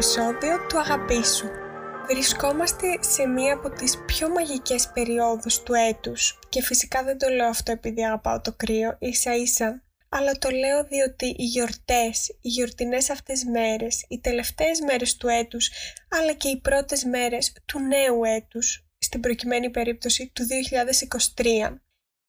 [0.00, 1.46] στο δεύτερο επεισόδιο του Αγαπήσου.
[2.08, 7.48] Βρισκόμαστε σε μία από τις πιο μαγικές περιόδους του έτους και φυσικά δεν το λέω
[7.48, 13.10] αυτό επειδή αγαπάω το κρύο, ίσα ίσα, αλλά το λέω διότι οι γιορτές, οι γιορτινές
[13.10, 15.70] αυτές μέρες, οι τελευταίες μέρες του έτους,
[16.08, 21.80] αλλά και οι πρώτες μέρες του νέου έτους, στην προκειμένη περίπτωση του 2023,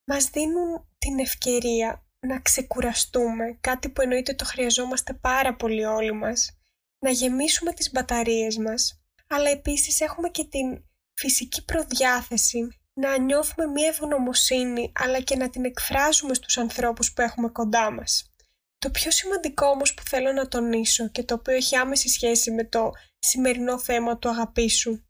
[0.04, 6.59] μας δίνουν την ευκαιρία να ξεκουραστούμε, κάτι που εννοείται το χρειαζόμαστε πάρα πολύ όλοι μας,
[7.00, 13.88] να γεμίσουμε τις μπαταρίες μας, αλλά επίσης έχουμε και την φυσική προδιάθεση να νιώθουμε μία
[13.88, 18.34] ευγνωμοσύνη, αλλά και να την εκφράζουμε στους ανθρώπους που έχουμε κοντά μας.
[18.78, 22.64] Το πιο σημαντικό όμως που θέλω να τονίσω και το οποίο έχει άμεση σχέση με
[22.64, 25.04] το σημερινό θέμα του αγαπήσου,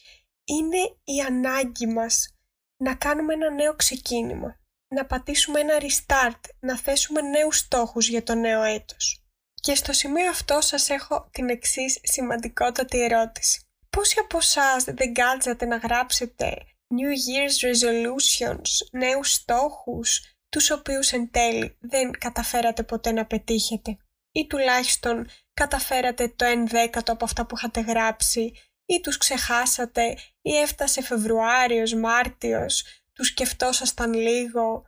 [0.45, 2.35] είναι η ανάγκη μας
[2.77, 4.59] να κάνουμε ένα νέο ξεκίνημα
[4.95, 9.23] να πατήσουμε ένα restart, να θέσουμε νέους στόχους για το νέο έτος.
[9.61, 13.61] Και στο σημείο αυτό σας έχω την εξής σημαντικότατη ερώτηση.
[13.89, 16.57] Πόσοι από εσάς δεν κάτσατε να γράψετε
[16.95, 23.97] New Year's Resolutions, νέους στόχους, τους οποίους εν τέλει δεν καταφέρατε ποτέ να πετύχετε;
[24.31, 28.53] Ή τουλάχιστον καταφέρατε το 1 δέκατο από αυτά που είχατε γράψει
[28.85, 34.83] ή τους ξεχάσατε ή έφτασε Φεβρουάριος, Μάρτιος τους σκεφτόσασταν λίγο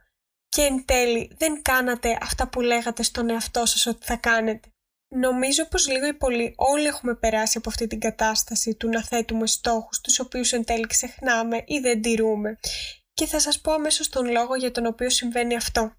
[0.55, 4.69] και εν τέλει δεν κάνατε αυτά που λέγατε στον εαυτό σας ότι θα κάνετε.
[5.15, 9.47] Νομίζω πως λίγο ή πολύ όλοι έχουμε περάσει από αυτή την κατάσταση του να θέτουμε
[9.47, 12.57] στόχους τους οποίους εν τέλει ξεχνάμε ή δεν τηρούμε
[13.13, 15.93] και θα σας πω αμέσως τον λόγο για τον οποίο συμβαίνει αυτό.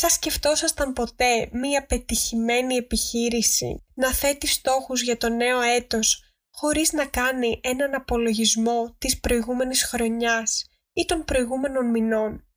[0.00, 6.22] Θα σκεφτόσασταν ποτέ μία πετυχημένη επιχείρηση να θέτει στόχους για το νέο έτος
[6.52, 12.51] χωρίς να κάνει έναν απολογισμό της προηγούμενης χρονιάς ή των προηγούμενων μηνών;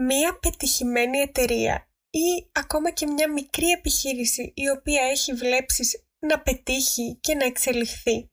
[0.00, 7.18] Μία πετυχημένη εταιρεία ή ακόμα και μια μικρή επιχείρηση η οποία έχει βλέψεις να πετύχει
[7.20, 8.30] και να εξελιχθεί.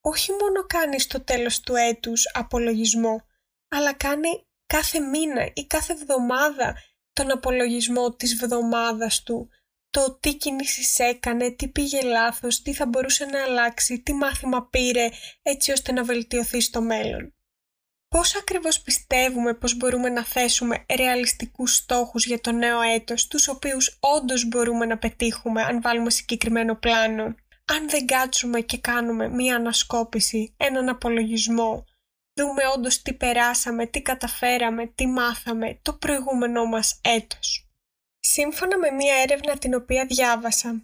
[0.00, 3.26] Όχι μόνο κάνει στο τέλος του έτους απολογισμό,
[3.68, 6.76] αλλά κάνει κάθε μήνα ή κάθε εβδομάδα
[7.12, 9.48] τον απολογισμό της βδομάδας του,
[9.90, 15.08] το τι κινήσεις έκανε, τι πήγε λάθος, τι θα μπορούσε να αλλάξει, τι μάθημα πήρε
[15.42, 17.34] έτσι ώστε να βελτιωθεί στο μέλλον.
[18.14, 23.98] Πώς ακριβώς πιστεύουμε πως μπορούμε να θέσουμε ρεαλιστικούς στόχους για το νέο έτος, τους οποίους
[24.00, 27.24] όντως μπορούμε να πετύχουμε αν βάλουμε συγκεκριμένο πλάνο,
[27.64, 31.84] αν δεν κάτσουμε και κάνουμε μία ανασκόπηση, έναν απολογισμό,
[32.40, 37.68] δούμε όντως τι περάσαμε, τι καταφέραμε, τι μάθαμε το προηγούμενό μας έτος.
[38.20, 40.82] Σύμφωνα με μία έρευνα την οποία διάβασα,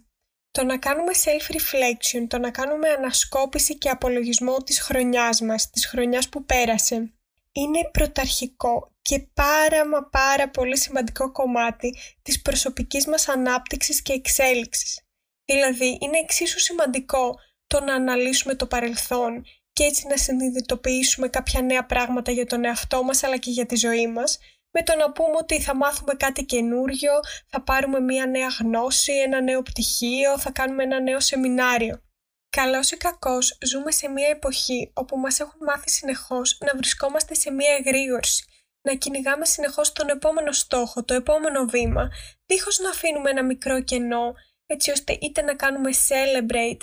[0.51, 6.29] το να κάνουμε self-reflection, το να κάνουμε ανασκόπηση και απολογισμό της χρονιάς μας, της χρονιάς
[6.29, 7.11] που πέρασε,
[7.51, 15.01] είναι πρωταρχικό και πάρα μα πάρα πολύ σημαντικό κομμάτι της προσωπικής μας ανάπτυξης και εξέλιξης.
[15.45, 21.85] Δηλαδή, είναι εξίσου σημαντικό το να αναλύσουμε το παρελθόν και έτσι να συνειδητοποιήσουμε κάποια νέα
[21.85, 24.39] πράγματα για τον εαυτό μας αλλά και για τη ζωή μας,
[24.71, 27.11] με το να πούμε ότι θα μάθουμε κάτι καινούριο,
[27.47, 32.01] θα πάρουμε μία νέα γνώση, ένα νέο πτυχίο, θα κάνουμε ένα νέο σεμινάριο.
[32.49, 37.51] Καλός ή κακός, ζούμε σε μια εποχή όπου μας έχουν μάθει συνεχώς να βρισκόμαστε σε
[37.51, 38.45] μια εγρήγορση,
[38.81, 42.09] να κυνηγάμε συνεχώς τον επόμενο στόχο, το επόμενο βήμα,
[42.45, 44.33] δίχως να αφήνουμε ένα μικρό κενό,
[44.65, 46.81] έτσι ώστε είτε να κάνουμε celebrate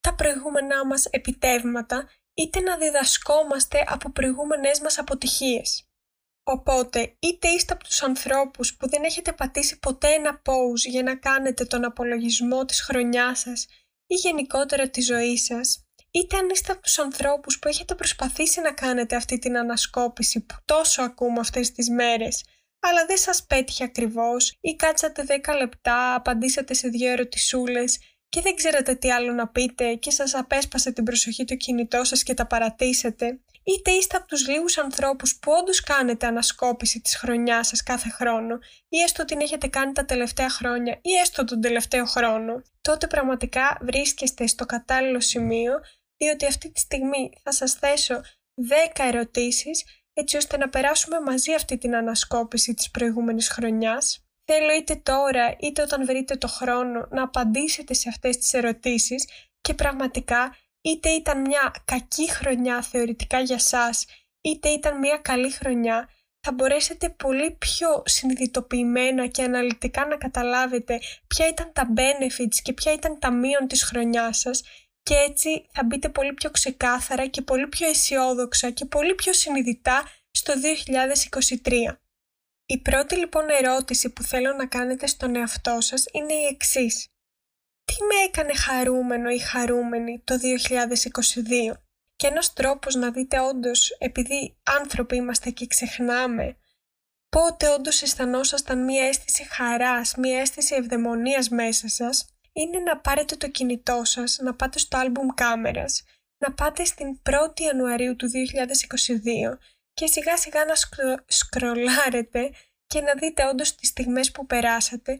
[0.00, 5.88] τα προηγούμενά μας επιτεύγματα, είτε να διδασκόμαστε από προηγούμενες μας αποτυχίες.
[6.48, 11.16] Οπότε, είτε είστε από τους ανθρώπους που δεν έχετε πατήσει ποτέ ένα pause για να
[11.16, 13.66] κάνετε τον απολογισμό της χρονιάς σας
[14.06, 18.72] ή γενικότερα τη ζωή σας, είτε αν είστε από τους ανθρώπους που έχετε προσπαθήσει να
[18.72, 22.44] κάνετε αυτή την ανασκόπηση που τόσο ακούμε αυτές τις μέρες,
[22.80, 27.98] αλλά δεν σας πέτυχε ακριβώς ή κάτσατε 10 λεπτά, απαντήσατε σε δύο ερωτησούλες
[28.28, 32.22] και δεν ξέρατε τι άλλο να πείτε και σας απέσπασε την προσοχή το κινητό σας
[32.22, 37.66] και τα παρατήσετε, είτε είστε από τους λίγους ανθρώπους που όντως κάνετε ανασκόπηση της χρονιάς
[37.66, 38.58] σας κάθε χρόνο
[38.88, 43.78] ή έστω την έχετε κάνει τα τελευταία χρόνια ή έστω τον τελευταίο χρόνο, τότε πραγματικά
[43.80, 45.80] βρίσκεστε στο κατάλληλο σημείο
[46.16, 48.20] διότι αυτή τη στιγμή θα σας θέσω
[48.94, 54.26] 10 ερωτήσεις έτσι ώστε να περάσουμε μαζί αυτή την ανασκόπηση της προηγούμενης χρονιάς.
[54.44, 59.28] Θέλω είτε τώρα είτε όταν βρείτε το χρόνο να απαντήσετε σε αυτές τις ερωτήσεις
[59.60, 64.04] και πραγματικά είτε ήταν μια κακή χρονιά θεωρητικά για σας,
[64.40, 66.08] είτε ήταν μια καλή χρονιά,
[66.40, 72.92] θα μπορέσετε πολύ πιο συνειδητοποιημένα και αναλυτικά να καταλάβετε ποια ήταν τα benefits και ποια
[72.92, 74.62] ήταν τα μείον της χρονιάς σας
[75.02, 80.08] και έτσι θα μπείτε πολύ πιο ξεκάθαρα και πολύ πιο αισιόδοξα και πολύ πιο συνειδητά
[80.30, 80.54] στο
[81.64, 81.72] 2023.
[82.66, 87.08] Η πρώτη λοιπόν ερώτηση που θέλω να κάνετε στον εαυτό σας είναι η εξής.
[87.86, 91.76] Τι με έκανε χαρούμενο ή χαρούμενη το 2022.
[92.16, 96.56] Και ένας τρόπος να δείτε όντως, επειδή άνθρωποι είμαστε και ξεχνάμε,
[97.28, 103.48] πότε όντως αισθανόσασταν μία αίσθηση χαράς, μία αίσθηση ευδαιμονίας μέσα σας, είναι να πάρετε το
[103.48, 106.04] κινητό σας, να πάτε στο άλμπουμ κάμερας,
[106.38, 109.58] να πάτε στην 1η Ιανουαρίου του 2022
[109.92, 110.74] και σιγά σιγά να
[111.26, 112.50] σκρολάρετε
[112.86, 115.18] και να δείτε όντως τις στιγμές που περάσατε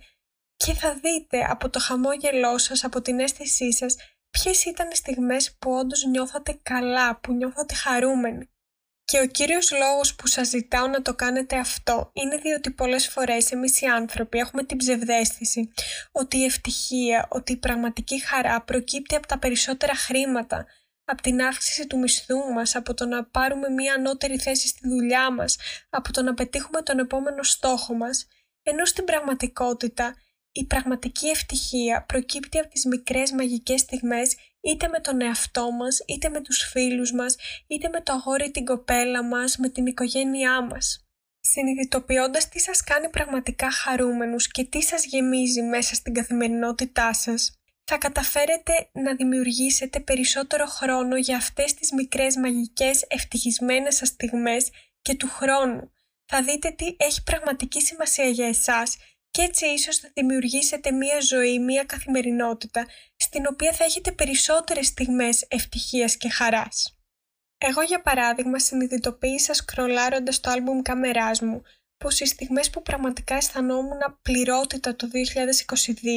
[0.57, 3.97] και θα δείτε από το χαμόγελό σας, από την αίσθησή σας,
[4.31, 8.51] ποιες ήταν οι στιγμές που όντως νιώθατε καλά, που νιώθατε χαρούμενοι.
[9.05, 13.53] Και ο κύριος λόγος που σας ζητάω να το κάνετε αυτό είναι διότι πολλές φορές
[13.53, 15.73] εμείς οι άνθρωποι έχουμε την ψευδέστηση
[16.13, 20.67] ότι η ευτυχία, ότι η πραγματική χαρά προκύπτει από τα περισσότερα χρήματα,
[21.05, 25.33] από την αύξηση του μισθού μας, από το να πάρουμε μια ανώτερη θέση στη δουλειά
[25.33, 25.57] μας,
[25.91, 28.27] από το να πετύχουμε τον επόμενο στόχο μας,
[28.63, 30.15] ενώ στην πραγματικότητα
[30.61, 36.29] η πραγματική ευτυχία προκύπτει από τις μικρές μαγικές στιγμές είτε με τον εαυτό μας, είτε
[36.29, 37.37] με τους φίλους μας,
[37.67, 41.07] είτε με το αγόρι την κοπέλα μας, με την οικογένειά μας.
[41.41, 47.53] Συνειδητοποιώντας τι σας κάνει πραγματικά χαρούμενους και τι σας γεμίζει μέσα στην καθημερινότητά σας,
[47.85, 54.71] θα καταφέρετε να δημιουργήσετε περισσότερο χρόνο για αυτές τις μικρές μαγικές ευτυχισμένες σας στιγμές
[55.03, 55.93] και του χρόνου.
[56.27, 58.97] Θα δείτε τι έχει πραγματική σημασία για εσάς
[59.37, 62.87] και έτσι ίσως θα δημιουργήσετε μία ζωή, μία καθημερινότητα
[63.17, 66.99] στην οποία θα έχετε περισσότερες στιγμές ευτυχίας και χαράς.
[67.59, 71.63] Εγώ για παράδειγμα συνειδητοποίησα σκρολάροντας το άλμπουμ καμεράς μου
[71.97, 75.09] πως οι στιγμές που πραγματικά αισθανόμουν πληρότητα το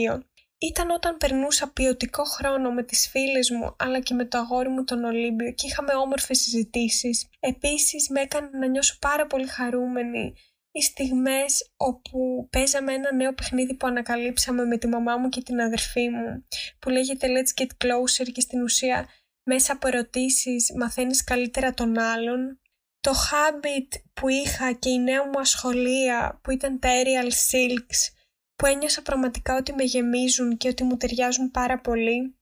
[0.09, 0.19] 2022
[0.57, 4.83] ήταν όταν περνούσα ποιοτικό χρόνο με τις φίλες μου αλλά και με το αγόρι μου
[4.83, 7.27] τον Ολύμπιο και είχαμε όμορφες συζητήσεις.
[7.39, 10.33] Επίσης με έκανε να νιώσω πάρα πολύ χαρούμενη
[10.71, 15.61] οι στιγμές όπου παίζαμε ένα νέο παιχνίδι που ανακαλύψαμε με τη μαμά μου και την
[15.61, 16.47] αδερφή μου
[16.79, 19.07] που λέγεται Let's Get Closer και στην ουσία
[19.43, 22.59] μέσα από ερωτήσεις μαθαίνεις καλύτερα τον άλλον.
[22.99, 28.13] Το habit που είχα και η νέα μου ασχολία που ήταν τα Aerial Silks
[28.55, 32.37] που ένιωσα πραγματικά ότι με γεμίζουν και ότι μου ταιριάζουν πάρα πολύ.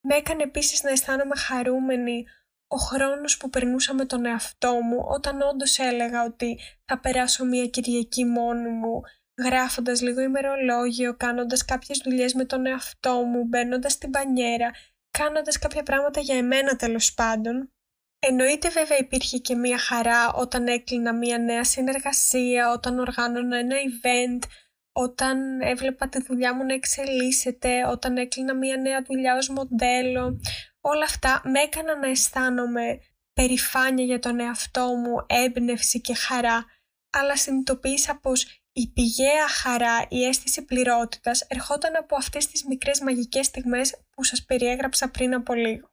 [0.00, 2.24] Με έκανε επίσης να αισθάνομαι χαρούμενη
[2.68, 7.66] ο χρόνος που περνούσα με τον εαυτό μου όταν όντως έλεγα ότι θα περάσω μια
[7.66, 9.02] Κυριακή μόνη μου
[9.38, 14.70] γράφοντας λίγο ημερολόγιο, κάνοντας κάποιες δουλειές με τον εαυτό μου, μπαίνοντας στην πανιέρα,
[15.10, 17.72] κάνοντας κάποια πράγματα για εμένα τέλος πάντων.
[18.18, 24.48] Εννοείται βέβαια υπήρχε και μια χαρά όταν έκλεινα μια νέα συνεργασία, όταν οργάνωνα ένα event,
[24.92, 30.40] όταν έβλεπα τη δουλειά μου να εξελίσσεται, όταν έκλεινα μια νέα δουλειά ως μοντέλο,
[30.88, 32.98] όλα αυτά με έκαναν να αισθάνομαι
[33.32, 36.64] περηφάνεια για τον εαυτό μου, έμπνευση και χαρά,
[37.10, 43.46] αλλά συνειδητοποίησα πως η πηγαία χαρά, η αίσθηση πληρότητας ερχόταν από αυτές τις μικρές μαγικές
[43.46, 45.90] στιγμές που σας περιέγραψα πριν από λίγο.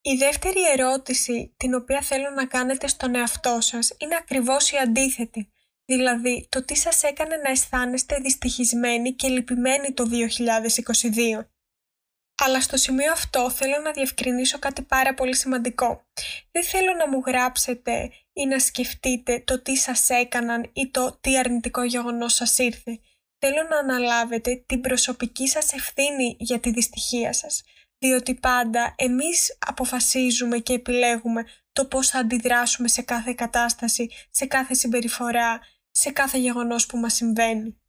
[0.00, 5.50] Η δεύτερη ερώτηση την οποία θέλω να κάνετε στον εαυτό σας είναι ακριβώς η αντίθετη.
[5.84, 11.48] Δηλαδή, το τι σας έκανε να αισθάνεστε δυστυχισμένοι και λυπημένοι το 2022.
[12.42, 16.06] Αλλά στο σημείο αυτό θέλω να διευκρινίσω κάτι πάρα πολύ σημαντικό.
[16.50, 21.38] Δεν θέλω να μου γράψετε ή να σκεφτείτε το τι σας έκαναν ή το τι
[21.38, 23.00] αρνητικό γεγονός σας ήρθε.
[23.38, 27.62] Θέλω να αναλάβετε την προσωπική σας ευθύνη για τη δυστυχία σας.
[27.98, 34.74] Διότι πάντα εμείς αποφασίζουμε και επιλέγουμε το πώς θα αντιδράσουμε σε κάθε κατάσταση, σε κάθε
[34.74, 37.80] συμπεριφορά, σε κάθε γεγονός που μας συμβαίνει.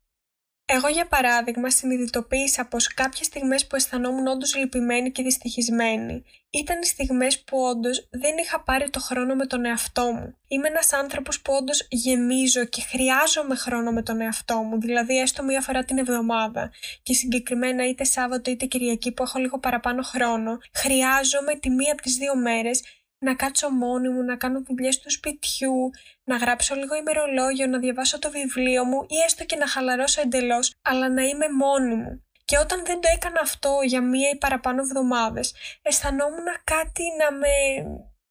[0.70, 6.86] Εγώ για παράδειγμα συνειδητοποίησα πως κάποιες στιγμές που αισθανόμουν όντως λυπημένη και δυστυχισμένη ήταν οι
[6.86, 10.38] στιγμές που όντως δεν είχα πάρει το χρόνο με τον εαυτό μου.
[10.48, 15.44] Είμαι ένας άνθρωπος που όντως γεμίζω και χρειάζομαι χρόνο με τον εαυτό μου, δηλαδή έστω
[15.44, 16.72] μία φορά την εβδομάδα
[17.04, 22.02] και συγκεκριμένα είτε Σάββατο είτε Κυριακή που έχω λίγο παραπάνω χρόνο, χρειάζομαι τη μία από
[22.02, 22.84] τις δύο μέρες
[23.20, 25.90] να κάτσω μόνη μου, να κάνω δουλειέ του σπιτιού,
[26.24, 30.74] να γράψω λίγο ημερολόγιο, να διαβάσω το βιβλίο μου ή έστω και να χαλαρώσω εντελώς,
[30.82, 32.22] αλλά να είμαι μόνη μου.
[32.46, 37.54] Και όταν δεν το έκανα αυτό για μία ή παραπάνω εβδομάδες, αισθανόμουν κάτι να με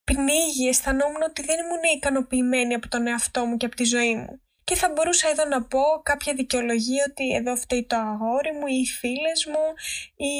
[0.04, 4.40] πνίγει, αισθανόμουν ότι δεν ήμουν ικανοποιημένη από τον εαυτό μου και από τη ζωή μου.
[4.64, 8.80] Και θα μπορούσα εδώ να πω κάποια δικαιολογία ότι εδώ φταίει το αγόρι μου ή
[8.80, 9.64] οι φίλες μου
[10.16, 10.34] ή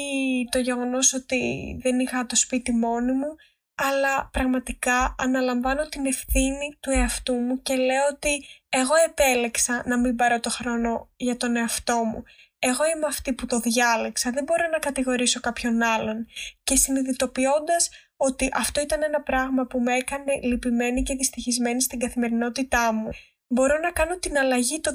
[0.51, 1.41] το γεγονός ότι
[1.81, 3.35] δεν είχα το σπίτι μόνη μου
[3.77, 10.15] αλλά πραγματικά αναλαμβάνω την ευθύνη του εαυτού μου και λέω ότι εγώ επέλεξα να μην
[10.15, 12.23] πάρω το χρόνο για τον εαυτό μου.
[12.59, 16.27] Εγώ είμαι αυτή που το διάλεξα, δεν μπορώ να κατηγορήσω κάποιον άλλον.
[16.63, 22.93] Και συνειδητοποιώντας ότι αυτό ήταν ένα πράγμα που με έκανε λυπημένη και δυστυχισμένη στην καθημερινότητά
[22.93, 23.09] μου,
[23.47, 24.91] μπορώ να κάνω την αλλαγή το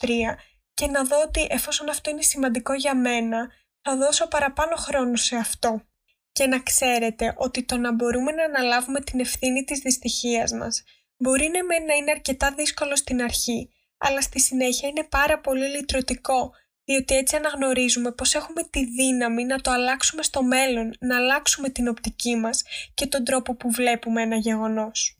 [0.00, 0.08] 2023
[0.74, 3.50] και να δω ότι εφόσον αυτό είναι σημαντικό για μένα,
[3.82, 5.82] θα δώσω παραπάνω χρόνο σε αυτό.
[6.32, 10.82] Και να ξέρετε ότι το να μπορούμε να αναλάβουμε την ευθύνη της δυστυχίας μας
[11.16, 16.52] μπορεί ναι να είναι αρκετά δύσκολο στην αρχή, αλλά στη συνέχεια είναι πάρα πολύ λυτρωτικό,
[16.84, 21.88] διότι έτσι αναγνωρίζουμε πως έχουμε τη δύναμη να το αλλάξουμε στο μέλλον, να αλλάξουμε την
[21.88, 22.62] οπτική μας
[22.94, 25.19] και τον τρόπο που βλέπουμε ένα γεγονός.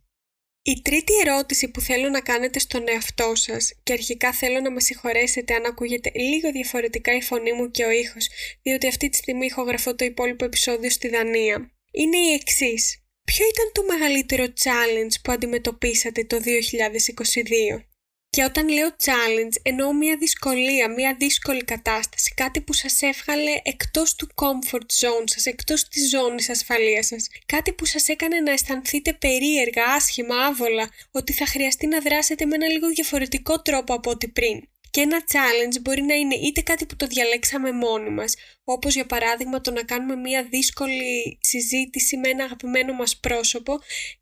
[0.72, 4.80] Η τρίτη ερώτηση που θέλω να κάνετε στον εαυτό σας και αρχικά θέλω να με
[4.80, 8.28] συγχωρέσετε αν ακούγεται λίγο διαφορετικά η φωνή μου και ο ήχος
[8.62, 13.02] διότι αυτή τη στιγμή ηχογραφώ το υπόλοιπο επεισόδιο στη Δανία είναι η εξής.
[13.24, 17.89] Ποιο ήταν το μεγαλύτερο challenge που αντιμετωπίσατε το 2022?
[18.30, 24.14] Και όταν λέω challenge εννοώ μια δυσκολία, μια δύσκολη κατάσταση, κάτι που σας έβγαλε εκτός
[24.14, 29.12] του comfort zone σας, εκτός της ζώνης ασφαλείας σας, κάτι που σας έκανε να αισθανθείτε
[29.12, 34.28] περίεργα, άσχημα, άβολα, ότι θα χρειαστεί να δράσετε με ένα λίγο διαφορετικό τρόπο από ό,τι
[34.28, 34.62] πριν.
[34.90, 38.34] Και ένα challenge μπορεί να είναι είτε κάτι που το διαλέξαμε μόνοι μας,
[38.64, 43.78] όπως για παράδειγμα το να κάνουμε μια δύσκολη συζήτηση με ένα αγαπημένο μας πρόσωπο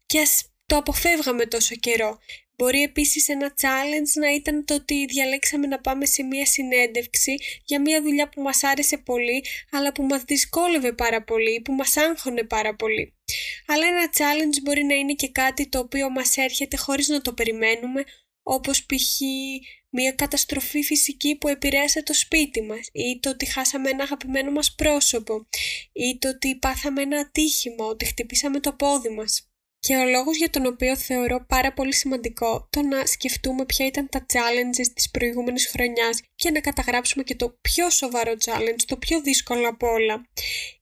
[0.07, 2.19] και ας το αποφεύγαμε τόσο καιρό.
[2.63, 7.35] Μπορεί επίσης ένα challenge να ήταν το ότι διαλέξαμε να πάμε σε μία συνέντευξη
[7.65, 11.97] για μία δουλειά που μας άρεσε πολύ, αλλά που μας δυσκόλευε πάρα πολύ, που μας
[11.97, 13.15] άγχωνε πάρα πολύ.
[13.67, 17.33] Αλλά ένα challenge μπορεί να είναι και κάτι το οποίο μας έρχεται χωρίς να το
[17.33, 18.05] περιμένουμε,
[18.43, 19.21] όπως π.χ.
[19.91, 24.75] μία καταστροφή φυσική που επηρέασε το σπίτι μας ή το ότι χάσαμε ένα αγαπημένο μας
[24.75, 25.49] πρόσωπο
[25.93, 29.48] ή το ότι πάθαμε ένα ατύχημα, ότι χτυπήσαμε το πόδι μας.
[29.81, 34.09] Και ο λόγος για τον οποίο θεωρώ πάρα πολύ σημαντικό το να σκεφτούμε ποια ήταν
[34.09, 39.21] τα challenges της προηγούμενης χρονιάς και να καταγράψουμε και το πιο σοβαρό challenge, το πιο
[39.21, 40.29] δύσκολο από όλα,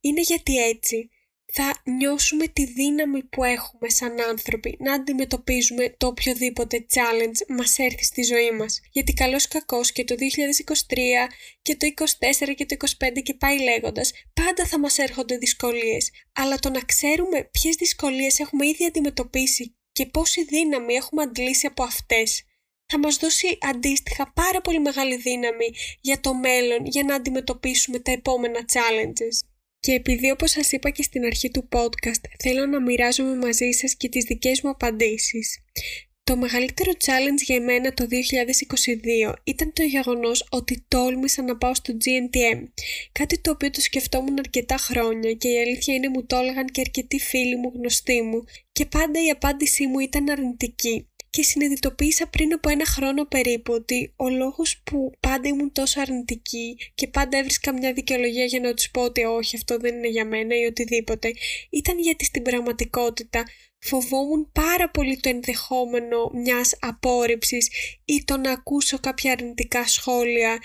[0.00, 1.10] είναι γιατί έτσι
[1.52, 8.04] θα νιώσουμε τη δύναμη που έχουμε σαν άνθρωποι να αντιμετωπίζουμε το οποιοδήποτε challenge μας έρθει
[8.04, 8.80] στη ζωή μας.
[8.90, 11.28] Γιατί καλώς κακός και το 2023
[11.62, 12.76] και το 2024 και το
[13.16, 16.10] 2025 και πάει λέγοντας, πάντα θα μας έρχονται δυσκολίες.
[16.32, 21.82] Αλλά το να ξέρουμε ποιες δυσκολίες έχουμε ήδη αντιμετωπίσει και πόση δύναμη έχουμε αντλήσει από
[21.82, 22.44] αυτές,
[22.86, 28.12] θα μας δώσει αντίστοιχα πάρα πολύ μεγάλη δύναμη για το μέλλον για να αντιμετωπίσουμε τα
[28.12, 29.55] επόμενα challenges.
[29.87, 33.95] Και επειδή όπως σας είπα και στην αρχή του podcast θέλω να μοιράζομαι μαζί σας
[33.97, 35.64] και τις δικές μου απαντήσεις.
[36.25, 38.07] Το μεγαλύτερο challenge για μένα το
[39.31, 42.69] 2022 ήταν το γεγονός ότι τόλμησα να πάω στο GNTM.
[43.12, 46.81] Κάτι το οποίο το σκεφτόμουν αρκετά χρόνια και η αλήθεια είναι μου το έλεγαν και
[46.81, 52.52] αρκετοί φίλοι μου γνωστοί μου και πάντα η απάντησή μου ήταν αρνητική και συνειδητοποίησα πριν
[52.52, 57.73] από ένα χρόνο περίπου ότι ο λόγος που πάντα ήμουν τόσο αρνητική και πάντα έβρισκα
[57.73, 61.33] μια δικαιολογία για να τους πω ότι όχι αυτό δεν είναι για μένα ή οτιδήποτε
[61.71, 63.45] ήταν γιατί στην πραγματικότητα
[63.78, 67.69] φοβόμουν πάρα πολύ το ενδεχόμενο μιας απόρριψης
[68.05, 70.59] ή το να ακούσω κάποια αρνητικά σχόλια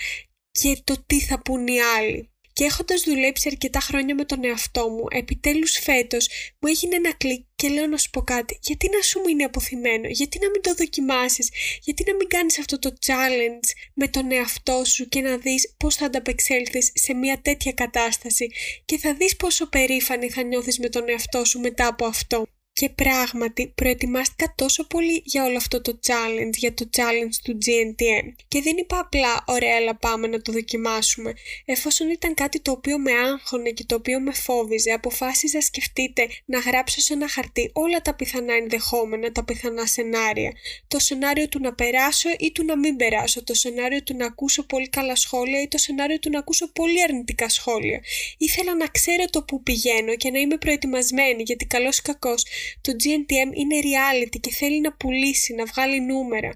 [0.50, 2.31] και το τι θα πούν οι άλλοι.
[2.52, 6.28] Και έχοντας δουλέψει αρκετά χρόνια με τον εαυτό μου, επιτέλους φέτος
[6.58, 8.58] μου έγινε ένα κλικ και λέω να σου πω κάτι.
[8.62, 11.50] Γιατί να σου μείνει αποθυμένο, γιατί να μην το δοκιμάσεις,
[11.82, 15.96] γιατί να μην κάνεις αυτό το challenge με τον εαυτό σου και να δεις πώς
[15.96, 18.50] θα ανταπεξέλθεις σε μια τέτοια κατάσταση;
[18.84, 22.46] Και θα δεις πόσο περήφανη θα νιώθεις με τον εαυτό σου μετά από αυτό.
[22.74, 28.32] Και πράγματι προετοιμάστηκα τόσο πολύ για όλο αυτό το challenge, για το challenge του GNTM.
[28.48, 31.32] Και δεν είπα απλά ωραία αλλά πάμε να το δοκιμάσουμε.
[31.64, 36.58] Εφόσον ήταν κάτι το οποίο με άγχωνε και το οποίο με φόβιζε, αποφάσιζα σκεφτείτε να
[36.58, 40.52] γράψω σε ένα χαρτί όλα τα πιθανά ενδεχόμενα, τα πιθανά σενάρια.
[40.88, 44.66] Το σενάριο του να περάσω ή του να μην περάσω, το σενάριο του να ακούσω
[44.66, 48.00] πολύ καλά σχόλια ή το σενάριο του να ακούσω πολύ αρνητικά σχόλια.
[48.38, 52.44] Ήθελα να ξέρω το που πηγαίνω και να είμαι προετοιμασμένη γιατί καλός ή κακός
[52.80, 56.52] το GNTM είναι reality και θέλει να πουλήσει, να βγάλει νούμερα.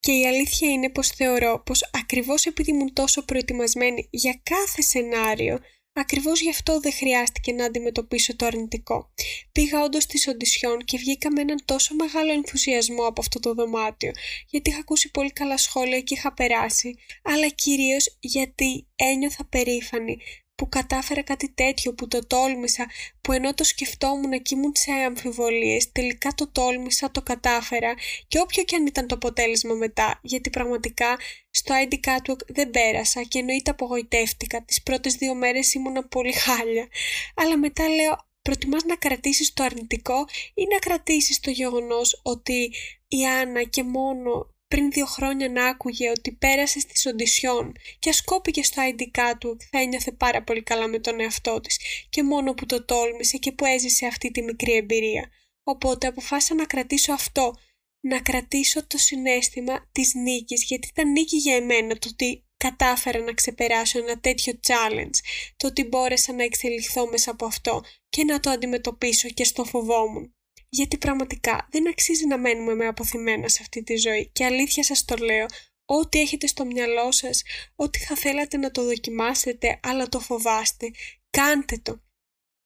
[0.00, 5.58] Και η αλήθεια είναι πως θεωρώ πως ακριβώς επειδή ήμουν τόσο προετοιμασμένη για κάθε σενάριο,
[5.92, 9.12] ακριβώς γι' αυτό δεν χρειάστηκε να αντιμετωπίσω το αρνητικό.
[9.52, 14.10] Πήγα όντως στις οντισιόν και βγήκα με έναν τόσο μεγάλο ενθουσιασμό από αυτό το δωμάτιο,
[14.46, 20.16] γιατί είχα ακούσει πολύ καλά σχόλια και είχα περάσει, αλλά κυρίως γιατί ένιωθα περήφανη
[20.56, 22.86] που κατάφερα κάτι τέτοιο, που το τόλμησα,
[23.20, 27.94] που ενώ το σκεφτόμουν και ήμουν σε αμφιβολίες, τελικά το τόλμησα, το κατάφερα
[28.28, 31.16] και όποιο και αν ήταν το αποτέλεσμα μετά, γιατί πραγματικά
[31.50, 34.64] στο ID Catwalk δεν πέρασα και εννοείται απογοητεύτηκα.
[34.64, 36.88] Τις πρώτες δύο μέρες ήμουν πολύ χάλια,
[37.34, 42.72] αλλά μετά λέω προτιμάς να κρατήσεις το αρνητικό ή να κρατήσεις το γεγονός ότι
[43.08, 48.62] η Άννα και μόνο πριν δύο χρόνια να άκουγε ότι πέρασε στις οντισιόν και ασκόπηκε
[48.62, 51.78] στο ID του θα ένιωθε πάρα πολύ καλά με τον εαυτό της
[52.08, 55.30] και μόνο που το τόλμησε και που έζησε αυτή τη μικρή εμπειρία.
[55.62, 57.54] Οπότε αποφάσισα να κρατήσω αυτό,
[58.00, 63.32] να κρατήσω το συνέστημα της νίκης γιατί ήταν νίκη για εμένα το ότι κατάφερα να
[63.32, 65.18] ξεπεράσω ένα τέτοιο challenge,
[65.56, 70.35] το ότι μπόρεσα να εξελιχθώ μέσα από αυτό και να το αντιμετωπίσω και στο φοβόμουν.
[70.68, 75.04] Γιατί πραγματικά δεν αξίζει να μένουμε με αποθυμένα σε αυτή τη ζωή και αλήθεια σας
[75.04, 75.46] το λέω,
[75.84, 77.42] ό,τι έχετε στο μυαλό σας,
[77.74, 80.90] ό,τι θα θέλατε να το δοκιμάσετε αλλά το φοβάστε,
[81.30, 82.00] κάντε το.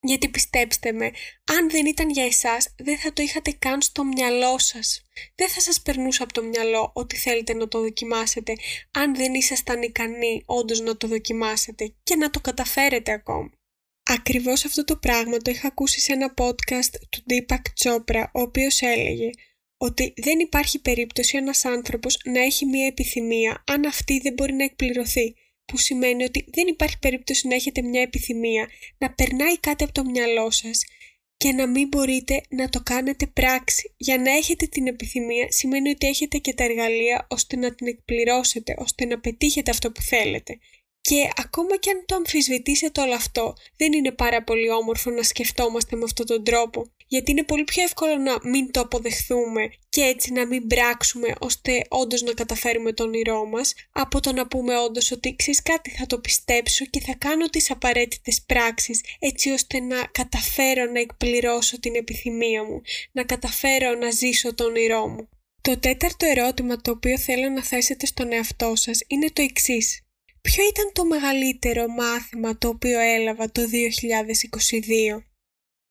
[0.02, 1.10] Γιατί πιστέψτε με,
[1.44, 5.02] αν δεν ήταν για εσάς, δεν θα το είχατε καν στο μυαλό σας.
[5.34, 8.56] Δεν θα σας περνούσε από το μυαλό ότι θέλετε να το δοκιμάσετε,
[8.90, 13.59] αν δεν ήσασταν ικανοί όντως να το δοκιμάσετε και να το καταφέρετε ακόμη.
[14.12, 18.80] Ακριβώς αυτό το πράγμα το είχα ακούσει σε ένα podcast του Deepak Chopra, ο οποίος
[18.80, 19.30] έλεγε
[19.76, 24.64] ότι δεν υπάρχει περίπτωση ένας άνθρωπος να έχει μία επιθυμία αν αυτή δεν μπορεί να
[24.64, 29.92] εκπληρωθεί που σημαίνει ότι δεν υπάρχει περίπτωση να έχετε μια επιθυμία, να περνάει κάτι από
[29.92, 30.84] το μυαλό σας
[31.36, 33.94] και να μην μπορείτε να το κάνετε πράξη.
[33.96, 38.74] Για να έχετε την επιθυμία σημαίνει ότι έχετε και τα εργαλεία ώστε να την εκπληρώσετε,
[38.78, 40.58] ώστε να πετύχετε αυτό που θέλετε.
[41.00, 45.96] Και ακόμα και αν το αμφισβητήσετε όλο αυτό, δεν είναι πάρα πολύ όμορφο να σκεφτόμαστε
[45.96, 46.92] με αυτόν τον τρόπο.
[47.06, 51.84] Γιατί είναι πολύ πιο εύκολο να μην το αποδεχθούμε και έτσι να μην πράξουμε ώστε
[51.88, 56.06] όντως να καταφέρουμε τον όνειρό μας, από το να πούμε όντως ότι ξέρεις κάτι, θα
[56.06, 61.94] το πιστέψω και θα κάνω τις απαραίτητες πράξεις έτσι ώστε να καταφέρω να εκπληρώσω την
[61.94, 62.80] επιθυμία μου,
[63.12, 65.28] να καταφέρω να ζήσω τον όνειρό μου.
[65.60, 70.04] Το τέταρτο ερώτημα το οποίο θέλω να θέσετε στον εαυτό σας είναι το εξής.
[70.42, 75.22] Ποιο ήταν το μεγαλύτερο μάθημα το οποίο έλαβα το 2022?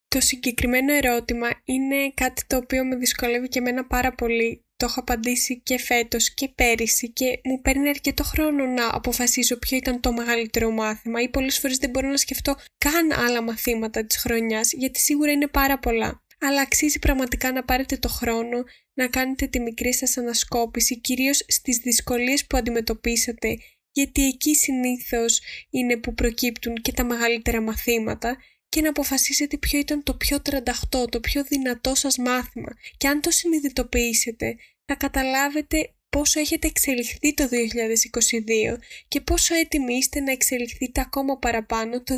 [0.08, 4.64] Το συγκεκριμένο ερώτημα είναι κάτι το οποίο με δυσκολεύει και εμένα πάρα πολύ.
[4.76, 9.78] Το έχω απαντήσει και φέτος και πέρυσι και μου παίρνει αρκετό χρόνο να αποφασίσω ποιο
[9.78, 14.18] ήταν το μεγαλύτερο μάθημα ή πολλές φορές δεν μπορώ να σκεφτώ καν άλλα μαθήματα της
[14.18, 16.24] χρονιάς γιατί σίγουρα είναι πάρα πολλά.
[16.40, 21.78] Αλλά αξίζει πραγματικά να πάρετε το χρόνο να κάνετε τη μικρή σας ανασκόπηση κυρίως στις
[21.78, 23.58] δυσκολίες που αντιμετωπίσατε
[23.92, 28.38] γιατί εκεί συνήθως είναι που προκύπτουν και τα μεγαλύτερα μαθήματα
[28.70, 33.22] και να αποφασίσετε ποιο ήταν το πιο τρανταχτό, το πιο δυνατό σας μάθημα και αν
[33.22, 41.02] το συνειδητοποιήσετε θα καταλάβετε πόσο έχετε εξελιχθεί το 2022 και πόσο έτοιμοι είστε να εξελιχθείτε
[41.02, 42.14] ακόμα παραπάνω το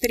[0.00, 0.08] 2023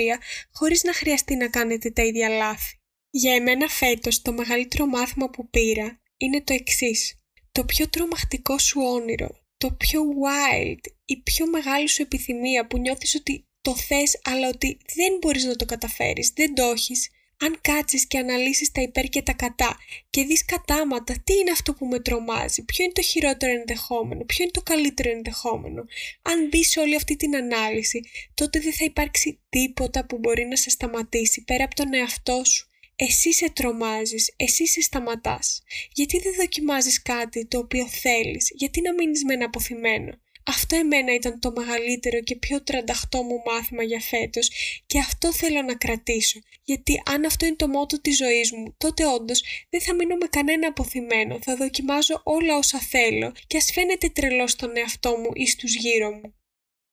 [0.51, 2.79] χωρίς να χρειαστεί να κάνετε τα ίδια λάθη.
[3.09, 7.19] Για εμένα φέτος το μεγαλύτερο μάθημα που πήρα είναι το εξής.
[7.51, 13.15] Το πιο τρομακτικό σου όνειρο, το πιο wild, η πιο μεγάλη σου επιθυμία που νιώθεις
[13.15, 17.09] ότι το θες αλλά ότι δεν μπορείς να το καταφέρεις, δεν το έχεις.
[17.39, 19.77] Αν κάτσεις και αναλύσεις τα υπέρ και τα κατά
[20.09, 24.43] και δεις κατάματα τι είναι αυτό που με τρομάζει, ποιο είναι το χειρότερο ενδεχόμενο, ποιο
[24.43, 25.85] είναι το καλύτερο ενδεχόμενο.
[26.21, 28.01] Αν μπει σε όλη αυτή την ανάλυση,
[28.33, 32.69] τότε δεν θα υπάρξει τίποτα που μπορεί να σε σταματήσει πέρα από τον εαυτό σου.
[32.95, 35.63] Εσύ σε τρομάζεις, εσύ σε σταματάς.
[35.93, 40.19] Γιατί δεν δοκιμάζεις κάτι το οποίο θέλεις, γιατί να μείνεις με ένα αποθυμένο.
[40.47, 44.51] Αυτό εμένα ήταν το μεγαλύτερο και πιο τρανταχτό μου μάθημα για φέτος
[44.86, 46.39] και αυτό θέλω να κρατήσω.
[46.63, 50.27] Γιατί αν αυτό είναι το μότο της ζωής μου, τότε όντως δεν θα μείνω με
[50.27, 55.47] κανένα αποθυμένο, θα δοκιμάζω όλα όσα θέλω και ας φαίνεται τρελό στον εαυτό μου ή
[55.47, 56.34] στους γύρω μου.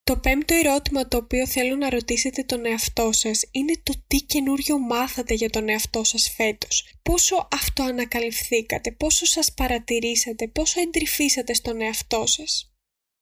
[0.05, 4.79] Το πέμπτο ερώτημα το οποίο θέλω να ρωτήσετε τον εαυτό σας είναι το τι καινούριο
[4.79, 6.95] μάθατε για τον εαυτό σας φέτος.
[7.03, 12.73] Πόσο αυτοανακαλυφθήκατε, πόσο σας παρατηρήσατε, πόσο εντρυφήσατε στον εαυτό σας.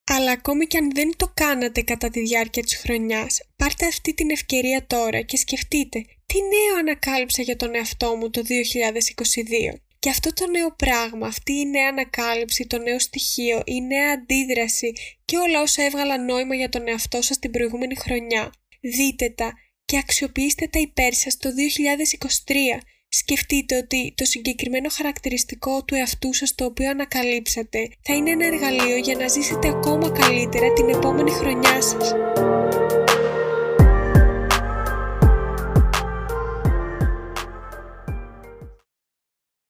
[0.07, 4.31] Αλλά ακόμη και αν δεν το κάνατε κατά τη διάρκεια της χρονιάς, πάρτε αυτή την
[4.31, 9.81] ευκαιρία τώρα και σκεφτείτε τι νέο ανακάλυψα για τον εαυτό μου το 2022.
[10.01, 14.93] Και αυτό το νέο πράγμα, αυτή η νέα ανακάλυψη, το νέο στοιχείο, η νέα αντίδραση
[15.25, 18.53] και όλα όσα έβγαλαν νόημα για τον εαυτό σας την προηγούμενη χρονιά.
[18.81, 19.53] Δείτε τα
[19.85, 22.81] και αξιοποιήστε τα υπέρ σας το 2023
[23.13, 28.97] Σκεφτείτε ότι το συγκεκριμένο χαρακτηριστικό του εαυτού σας το οποίο ανακαλύψατε θα είναι ένα εργαλείο
[28.97, 32.13] για να ζήσετε ακόμα καλύτερα την επόμενη χρονιά σας.